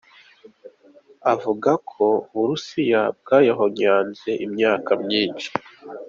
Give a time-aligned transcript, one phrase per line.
[1.33, 5.49] Avuga ko Uburusiya "bwayahonyanze imyaka myinshi".